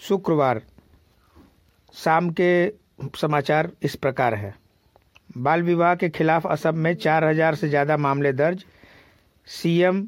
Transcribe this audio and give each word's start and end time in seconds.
शुक्रवार, 0.00 0.60
शाम 1.94 2.28
के 2.30 2.68
समाचार 3.18 3.70
इस 3.82 3.94
प्रकार 3.96 4.34
है। 4.34 4.54
बाल 5.38 5.62
विवाह 5.62 5.94
के 5.94 6.08
खिलाफ 6.08 6.46
असम 6.46 6.78
में 6.78 6.94
चार 6.94 7.24
हज़ार 7.24 7.54
से 7.54 7.68
ज़्यादा 7.68 7.96
मामले 7.96 8.32
दर्ज। 8.32 8.64
सीएम 9.48 10.06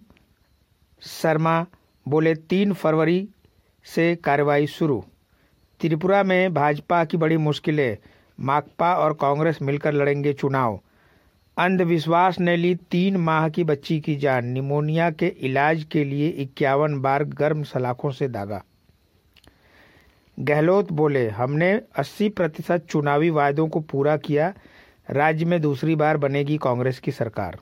शर्मा 1.02 1.64
बोले, 2.06 2.34
तीन 2.34 2.72
फरवरी 2.72 3.28
से 3.86 4.14
कार्रवाई 4.16 4.66
शुरू। 4.68 5.02
त्रिपुरा 5.80 6.22
में 6.22 6.54
भाजपा 6.54 7.04
की 7.04 7.16
बड़ी 7.16 7.36
मुश्किलें, 7.38 7.96
माकपा 8.38 8.94
और 8.94 9.12
कांग्रेस 9.14 9.58
मिलकर 9.62 9.94
लड़ेंगे 9.94 10.32
चुनाव। 10.32 10.80
अंधविश्वास 11.56 12.40
ने 12.40 12.56
ली 12.56 12.74
तीन 12.90 13.16
माह 13.18 13.48
की 13.48 13.64
बच्ची 13.64 14.00
की 14.00 14.16
जान। 14.16 14.46
निमोनिया 14.46 15.10
के 15.10 15.26
इलाज 15.26 15.84
के 15.84 16.04
लिए 16.04 16.28
इक्यावन 16.28 17.00
बार 17.00 17.24
गर्म 17.24 17.62
सलाखों 17.64 18.10
से 18.10 18.28
दागा। 18.28 18.62
गहलोत 20.38 20.92
बोले, 20.92 21.28
हमने 21.28 21.80
80 21.96 22.28
प्रतिशत 22.28 22.86
चुनावी 22.90 23.30
वायदों 23.30 23.68
को 23.68 23.80
पूरा 23.80 24.16
किया, 24.16 24.54
राज्य 25.10 25.44
में 25.44 25.60
दूसरी 25.60 25.96
बार 25.96 26.16
बनेगी 26.16 26.58
कांग्रेस 26.58 26.98
की 26.98 27.12
सरकार। 27.12 27.58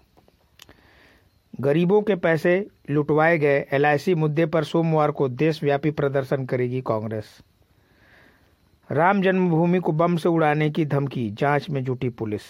गरीबों 1.61 2.03
के 2.03 2.15
पैसे 2.15 2.67
लुटवाए 2.91 3.39
गए, 3.39 3.67
एलआईसी 3.73 4.15
मुद्दे 4.15 4.47
पर 4.47 4.65
सोमवार 4.65 5.11
को 5.11 5.29
देशव्यापी 5.29 5.91
प्रदर्शन 5.91 6.47
करेगी 6.47 6.81
कांग्रेस। 6.81 7.41
राम 8.91 9.23
जन्मभूमि 9.23 9.79
को 9.79 9.93
बम 9.93 10.17
से 10.17 10.29
उड़ाने 10.29 10.71
की 10.71 10.87
धमकी, 10.87 11.31
जाँच 11.31 11.71
में 11.71 11.85
जुटी 11.85 12.09
पुलिस। 12.09 12.43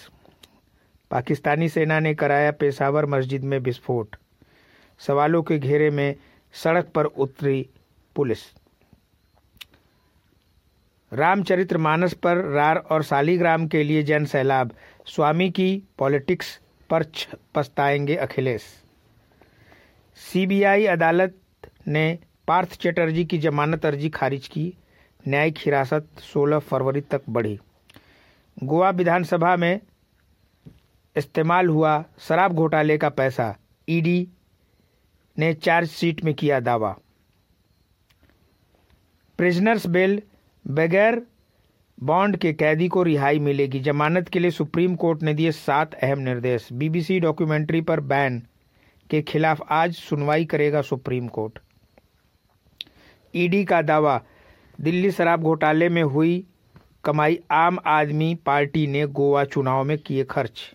पाकिस्तानी 1.11 1.69
सेना 1.69 2.01
ने 2.01 2.15
कराया 2.15 2.51
पेशावर 2.51 3.07
मस्जिद 3.07 3.45
में 3.45 3.59
विस्फोट। 3.59 4.17
सवालों 4.99 5.43
के 5.43 5.59
घेरे 5.59 5.91
में 5.91 6.17
सड़क 6.53 6.89
पर 6.95 7.05
उतरी 7.05 7.69
पुलिस। 8.17 8.39
रामचरित्र 11.17 11.79
मानस 11.79 12.15
पर 12.15 12.37
रार 12.37 12.77
और 12.77 13.03
सालीग्राम 13.03 13.67
के 13.67 13.83
लिए 13.83 14.03
जन 14.03 14.25
सैलाब 14.25 14.73
स्वामी 15.07 15.51
की 15.51 15.83
पॉलिटिक्स 15.99 16.61
पर 16.91 17.05
पछताएँगे 17.55 18.17
अखिलेश। 18.17 18.63
सीबीआई 20.17 20.87
अदालत 20.87 21.35
ने 21.89 22.19
पार्थ 22.49 22.81
चटर्जी 22.81 23.25
की 23.25 23.39
जमानत 23.39 23.87
अर्जी 23.87 24.09
खारिज 24.09 24.49
की, 24.49 24.75
न्यायिक 25.29 25.55
हिरासत 25.59 26.07
16 26.21 26.59
फरवरी 26.59 27.01
तक 27.01 27.23
बढ़ी। 27.29 27.59
गोवा 28.63 28.91
विधानसभा 28.91 29.57
में 29.57 29.81
इस्तेमाल 31.17 31.67
हुआ 31.67 32.05
शराब 32.19 32.53
घोटाले 32.53 32.99
का 32.99 33.09
पैसा, 33.09 33.57
ईडी 33.89 34.29
ने 35.39 35.55
चार्जशीट 35.55 36.25
में 36.25 36.35
किया 36.35 36.61
दावा। 36.61 36.97
प्रिजनर्स 39.39 39.87
बेल 39.87 40.23
बगैर 40.67 41.23
बॉन्ड 42.03 42.37
के 42.37 42.53
कैदी 42.53 42.89
को 42.89 43.03
रिहाई 43.03 43.39
मिलेगी। 43.39 43.81
जमानत 43.81 44.29
के 44.29 44.39
लिए 44.39 44.51
सुप्रीम 44.51 44.97
कोर्ट 44.97 45.23
ने 45.23 45.35
दिए 45.35 45.53
सात 45.53 45.95
अहम 45.95 46.19
निर्देश। 46.19 46.69
बीबीसी 46.73 47.21
डॉक्यूमेंट्री 47.21 47.81
पर 47.81 48.01
बैन 48.01 48.43
के 49.11 49.23
खिलाफ 49.23 49.61
आज 49.71 49.95
सुनवाई 49.95 50.45
करेगा 50.45 50.83
सुप्रीम 50.83 51.29
कोर्ट। 51.29 51.59
ईडी 53.35 53.65
का 53.65 53.83
दावा, 53.83 54.21
दिल्ली 54.81 55.11
शराब 55.11 55.43
घोटाले 55.43 55.89
में 55.89 56.03
हुई 56.03 56.45
कमाई। 57.05 57.39
आम 57.51 57.79
आदमी 57.87 58.35
पार्टी 58.35 58.87
ने 58.87 59.07
गोवा 59.07 59.45
चुनाव 59.45 59.85
में 59.85 59.99
किए 59.99 60.25
खर्च। 60.25 60.75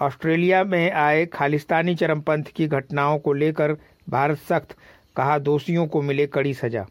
ऑस्ट्रेलिया 0.00 0.64
में 0.64 0.90
आए 0.92 1.26
खालिस्तानी 1.26 1.94
चरमपंथ 1.94 2.44
की 2.56 2.66
घटनाओं 2.66 3.18
को 3.18 3.32
लेकर 3.32 3.76
भारत 4.08 4.38
सख्त, 4.38 4.76
कहा 5.16 5.38
दोषियों 5.38 5.86
को 5.86 6.02
मिले 6.02 6.26
कड़ी 6.26 6.54
सजा। 6.54 6.86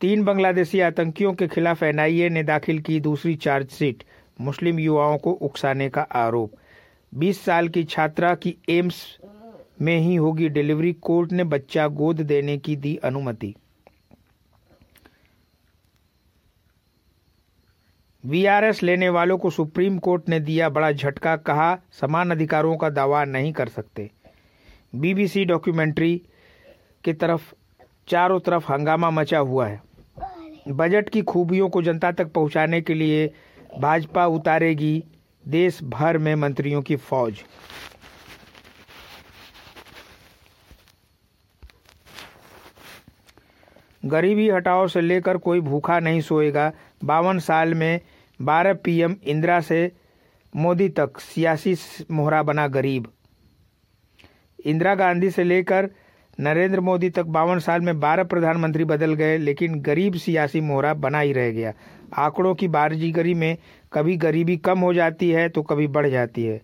तीन 0.00 0.24
बांग्लादेशी 0.24 0.80
आतंकियों 0.80 1.32
के 1.32 1.48
खिलाफ 1.48 1.82
एनआईए 1.82 2.28
ने 2.28 2.42
दाखिल 2.42 2.80
की 2.80 3.00
दूसरी 3.00 3.34
चार्जशीट, 3.34 4.04
मुस्लिम 4.40 4.78
युवाओं 4.78 5.18
को 5.18 5.30
उकसाने 5.30 5.88
का 5.88 6.02
आरोप। 6.02 6.52
20 7.14 7.44
साल 7.44 7.68
की 7.68 7.84
छात्रा 7.84 8.34
की 8.34 8.56
एम्स 8.68 9.18
में 9.82 9.98
ही 9.98 10.14
होगी 10.14 10.48
डिलीवरी, 10.48 10.92
कोर्ट 10.92 11.32
ने 11.32 11.44
बच्चा 11.44 11.88
गोद 11.88 12.20
देने 12.20 12.58
की 12.58 12.76
दी 12.76 12.96
अनुमति। 12.96 13.54
वीआरएस 18.24 18.82
लेने 18.82 19.08
वालों 19.08 19.38
को 19.38 19.50
सुप्रीम 19.50 19.98
कोर्ट 19.98 20.28
ने 20.28 20.40
दिया 20.40 20.68
बड़ा 20.68 20.92
झटका, 20.92 21.36
कहा, 21.36 21.78
समान 21.92 22.30
अधिकारों 22.30 22.76
का 22.76 22.90
दावा 22.90 23.24
नहीं 23.24 23.52
कर 23.52 23.68
सकते। 23.68 24.10
बीबीसी 24.94 25.44
डॉक्यूमेंट्री 25.44 26.22
की 27.04 27.12
तरफ़ 27.12 27.54
चारों 28.08 28.40
तरफ़ 28.40 28.72
हंगामा 28.72 29.10
मचा 29.10 29.38
हुआ 29.38 29.66
है। 29.66 29.85
बजट 30.68 31.08
की 31.08 31.22
खूबियों 31.22 31.68
को 31.68 31.82
जनता 31.82 32.12
तक 32.12 32.32
पहुँचाने 32.32 32.80
के 32.80 32.94
लिए 32.94 33.26
भाजपा 33.78 34.26
उतारेगी 34.26 35.04
देश 35.44 35.82
भर 35.82 36.18
में 36.18 36.34
मंत्रियों 36.34 36.82
की 36.82 36.96
फौज। 36.96 37.42
गरीबी 44.04 44.48
हटाओ 44.50 44.86
से 44.86 45.00
लेकर 45.00 45.36
कोई 45.36 45.60
भूखा 45.60 45.98
नहीं 46.00 46.20
सोएगा। 46.20 46.72
बावन 47.04 47.38
साल 47.38 47.74
में 47.74 48.00
बारह 48.40 48.74
पीएम 48.74 49.16
इंदिरा 49.24 49.60
से 49.60 49.92
मोदी 50.56 50.88
तक 50.88 51.20
सियासी 51.20 51.76
मोहरा 52.10 52.42
बना 52.42 52.66
गरीब। 52.68 53.12
इंदिरा 54.64 54.94
गांधी 54.94 55.30
से 55.30 55.44
लेकर 55.44 55.90
नरेंद्र 56.38 56.80
मोदी 56.80 57.08
तक 57.10 57.26
बावन 57.26 57.58
साल 57.58 57.80
में 57.80 57.98
बारह 58.00 58.24
प्रधानमंत्री 58.24 58.84
बदल 58.84 59.14
गए, 59.14 59.36
लेकिन 59.38 59.80
गरीब 59.80 60.14
सियासी 60.14 60.60
मोहरा 60.60 60.92
बना 60.94 61.20
ही 61.20 61.32
रह 61.32 61.50
गया। 61.50 61.72
आंकड़ों 62.16 62.54
की 62.54 62.68
बारजीगरी 62.68 63.34
में 63.34 63.56
कभी 63.92 64.16
गरीबी 64.16 64.56
कम 64.56 64.78
हो 64.78 64.92
जाती 64.94 65.30
है 65.30 65.48
तो 65.48 65.62
कभी 65.62 65.86
बढ़ 65.88 66.08
जाती 66.08 66.44
है। 66.44 66.60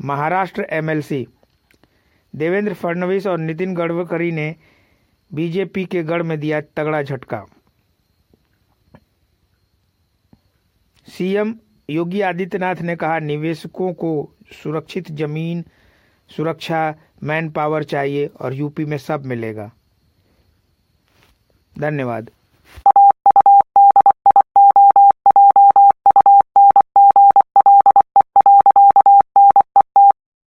महाराष्ट्र 0.00 0.66
एमएलसी 0.70 1.26
देवेंद्र 2.34 2.74
फडणवीस 2.74 3.26
और 3.26 3.38
नितिन 3.38 3.74
गडकरी 3.74 4.30
ने 4.32 4.54
बीजेपी 5.30 5.84
के 5.84 6.02
गढ़ 6.02 6.22
में 6.22 6.38
दिया 6.40 6.60
तगड़ा 6.76 7.02
झटका। 7.02 7.44
सीएम 11.06 11.54
योगी 11.88 12.20
आदित्यनाथ 12.20 12.76
ने 12.76 12.96
कहा, 12.96 13.18
निवेशकों 13.18 13.92
को 13.92 14.34
सुरक्षित 14.62 15.10
ज़मीन 15.12 15.64
सुरक्षा 16.36 16.94
मैन 17.22 17.50
पावर 17.50 17.84
चाहिए 17.84 18.26
और 18.26 18.54
यूपी 18.54 18.84
में 18.84 18.98
सब 18.98 19.24
मिलेगा। 19.24 19.70
धन्यवाद। 21.78 22.30